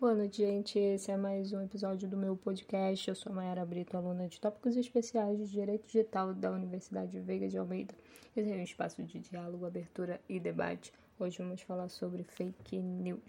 noite, 0.00 0.38
gente. 0.38 0.78
Esse 0.78 1.10
é 1.10 1.16
mais 1.16 1.52
um 1.52 1.60
episódio 1.60 2.08
do 2.08 2.16
meu 2.16 2.36
podcast. 2.36 3.08
Eu 3.08 3.16
sou 3.16 3.32
a 3.32 3.34
Mayara 3.34 3.66
Brito, 3.66 3.96
aluna 3.96 4.28
de 4.28 4.40
Tópicos 4.40 4.76
Especiais 4.76 5.38
de 5.38 5.50
Direito 5.50 5.86
Digital 5.86 6.32
da 6.32 6.52
Universidade 6.52 7.18
Veiga 7.18 7.48
de 7.48 7.58
Almeida. 7.58 7.94
Esse 8.36 8.52
é 8.52 8.54
um 8.54 8.62
espaço 8.62 9.02
de 9.02 9.18
diálogo, 9.18 9.66
abertura 9.66 10.20
e 10.28 10.38
debate. 10.38 10.92
Hoje 11.18 11.38
vamos 11.38 11.62
falar 11.62 11.88
sobre 11.88 12.22
fake 12.22 12.78
news. 12.78 13.20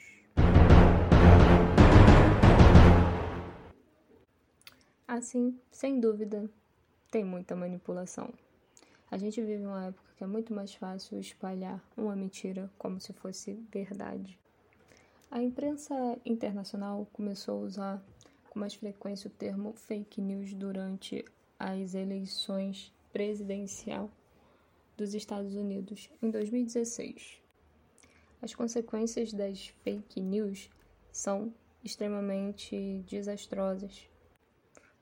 Assim, 5.07 5.59
sem 5.71 5.99
dúvida, 5.99 6.47
tem 7.09 7.23
muita 7.23 7.55
manipulação. 7.55 8.31
A 9.09 9.17
gente 9.17 9.41
vive 9.41 9.65
uma 9.65 9.87
época 9.87 10.07
que 10.15 10.23
é 10.23 10.27
muito 10.27 10.53
mais 10.53 10.75
fácil 10.75 11.19
espalhar 11.19 11.83
uma 11.97 12.15
mentira 12.15 12.69
como 12.77 12.99
se 12.99 13.11
fosse 13.11 13.53
verdade. 13.71 14.37
A 15.31 15.43
imprensa 15.43 15.93
internacional 16.25 17.07
começou 17.13 17.59
a 17.59 17.65
usar 17.65 18.03
com 18.49 18.59
mais 18.59 18.73
frequência 18.73 19.27
o 19.27 19.31
termo 19.31 19.73
fake 19.73 20.19
news 20.19 20.55
durante 20.55 21.23
as 21.59 21.93
eleições 21.93 22.91
presidencial 23.13 24.09
dos 24.97 25.13
Estados 25.13 25.53
Unidos 25.53 26.09
em 26.19 26.31
2016. 26.31 27.39
As 28.41 28.55
consequências 28.55 29.31
das 29.31 29.67
fake 29.83 30.19
news 30.19 30.67
são 31.11 31.53
extremamente 31.83 33.03
desastrosas, 33.07 34.09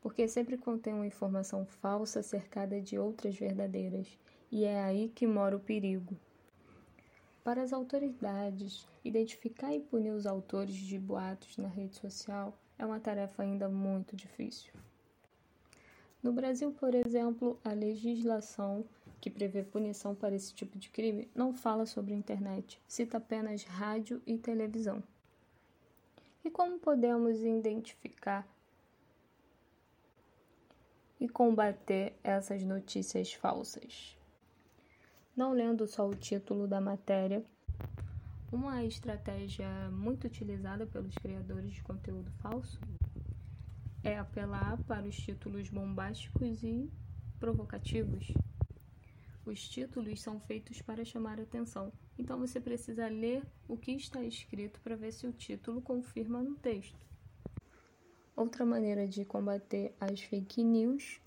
porque 0.02 0.27
sempre 0.27 0.57
contém 0.57 0.94
uma 0.94 1.07
informação 1.07 1.66
falsa 1.66 2.21
cercada 2.21 2.82
de 2.82 2.99
outras 2.99 3.38
verdadeiras, 3.38 4.20
e 4.51 4.66
é 4.66 4.84
aí 4.84 5.07
que 5.07 5.26
mora 5.26 5.55
o 5.55 5.60
perigo. 5.62 6.18
Para 7.48 7.62
as 7.62 7.71
autoridades, 7.71 8.85
identificar 9.05 9.73
e 9.73 9.79
punir 9.79 10.12
os 10.12 10.26
autores 10.26 10.76
de 10.76 10.99
boatos 10.99 11.55
na 11.55 11.70
rede 11.70 11.95
social 11.95 12.54
é 12.77 12.85
uma 12.85 12.99
tarefa 12.99 13.41
ainda 13.41 13.70
muito 13.70 14.17
difícil. 14.17 14.73
No 16.21 16.34
Brasil, 16.34 16.73
por 16.73 16.93
exemplo, 16.93 17.57
a 17.63 17.71
legislação 17.71 18.84
que 19.21 19.29
prevê 19.29 19.63
punição 19.63 20.13
para 20.13 20.35
esse 20.35 20.54
tipo 20.54 20.77
de 20.77 20.89
crime 20.89 21.31
não 21.34 21.54
fala 21.54 21.85
sobre 21.85 22.13
internet, 22.13 22.81
cita 22.85 23.15
apenas 23.15 23.63
rádio 23.63 24.21
e 24.27 24.37
televisão. 24.37 25.01
E 26.43 26.49
como 26.49 26.77
podemos 26.77 27.39
identificar 27.39 28.45
e 31.17 31.29
combater 31.29 32.13
essas 32.26 32.61
notícias 32.61 33.32
falsas? 33.32 34.16
Não 35.38 35.54
lendo 35.54 35.85
só 35.85 36.10
o 36.10 36.16
título 36.16 36.68
da 36.68 36.82
matéria. 36.82 37.46
Uma 38.52 38.84
estratégia 38.84 39.70
muito 39.91 40.26
utilizada 40.26 40.88
pelos 40.88 41.13
criadores 41.13 41.74
de 41.74 41.84
conteúdo 41.84 42.32
falso 42.41 42.79
é 44.04 44.18
apelar 44.18 44.82
para 44.85 45.05
os 45.05 45.16
títulos 45.16 45.70
bombásticos 45.70 46.63
e 46.63 46.90
provocativos. 47.40 48.34
Os 49.46 49.70
títulos 49.70 50.21
são 50.21 50.40
feitos 50.40 50.82
para 50.82 51.05
chamar 51.05 51.40
atenção, 51.40 51.94
então 52.18 52.40
você 52.40 52.60
precisa 52.60 53.07
ler 53.07 53.44
o 53.68 53.77
que 53.77 53.91
está 53.91 54.24
escrito 54.24 54.82
para 54.82 54.96
ver 54.96 55.12
se 55.12 55.27
o 55.27 55.32
título 55.32 55.82
confirma 55.82 56.41
no 56.41 56.55
texto. 56.55 56.98
Outra 58.35 58.66
maneira 58.66 59.07
de 59.07 59.24
combater 59.24 59.96
as 59.99 60.20
fake 60.20 60.63
news 60.63 61.22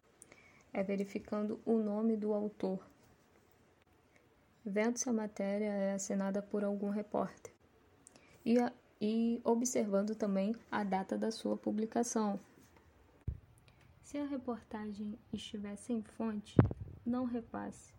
é 0.72 0.82
verificando 0.82 1.60
o 1.64 1.78
nome 1.78 2.16
do 2.16 2.34
autor 2.34 2.90
vendo 4.64 4.98
se 4.98 5.08
a 5.08 5.12
matéria 5.12 5.66
é 5.66 5.92
assinada 5.92 6.42
por 6.42 6.64
algum 6.64 6.90
repórter 6.90 7.52
e, 8.44 8.58
a, 8.58 8.72
e 9.00 9.40
observando 9.44 10.14
também 10.14 10.54
a 10.70 10.84
data 10.84 11.16
da 11.16 11.30
sua 11.30 11.56
publicação. 11.56 12.38
Se 14.02 14.18
a 14.18 14.26
reportagem 14.26 15.18
estiver 15.32 15.76
sem 15.76 16.02
fonte, 16.02 16.56
não 17.06 17.24
repasse. 17.24 17.94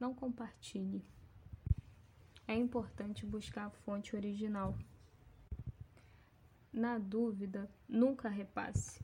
Não 0.00 0.12
compartilhe. 0.12 1.04
É 2.46 2.54
importante 2.54 3.24
buscar 3.24 3.66
a 3.66 3.70
fonte 3.70 4.16
original. 4.16 4.76
Na 6.72 6.98
dúvida, 6.98 7.70
nunca 7.88 8.28
repasse. 8.28 9.00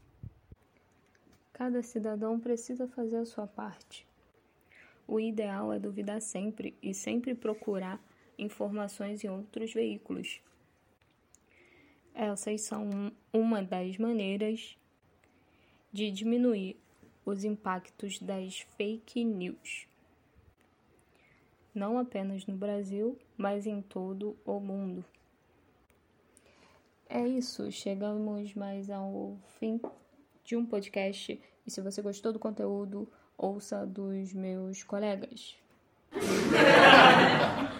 Cada 1.53 1.83
cidadão 1.83 2.41
precisa 2.41 2.89
fazer 2.89 3.19
a 3.19 3.25
sua 3.25 3.47
parte. 3.47 4.10
O 5.11 5.19
ideal 5.19 5.73
é 5.73 5.79
duvidar 5.81 6.23
sempre 6.23 6.79
e 6.81 6.95
sempre 6.95 7.35
procurar 7.35 8.01
informações 8.39 9.25
em 9.25 9.29
outros 9.29 9.73
veículos. 9.75 10.41
Essas 12.15 12.61
são 12.61 13.11
uma 13.33 13.61
das 13.61 13.99
maneiras 13.99 14.79
de 15.93 16.13
diminuir 16.13 16.77
os 17.27 17.43
impactos 17.43 18.21
das 18.21 18.61
fake 18.77 19.25
news. 19.25 19.89
Não 21.75 21.99
apenas 21.99 22.47
no 22.47 22.57
Brasil, 22.57 23.19
mas 23.37 23.67
em 23.67 23.83
todo 23.83 24.37
o 24.45 24.61
mundo. 24.61 25.05
É 27.09 27.27
isso, 27.27 27.73
chegamos 27.73 28.55
mais 28.55 28.89
ao 28.89 29.37
fim 29.59 29.81
de 30.45 30.55
um 30.55 30.65
podcast. 30.65 31.43
E 31.67 31.69
se 31.69 31.81
você 31.81 32.01
gostou 32.01 32.33
do 32.33 32.39
conteúdo, 32.39 33.11
ouça 33.41 33.87
dos 33.87 34.35
meus 34.35 34.83
colegas. 34.83 35.57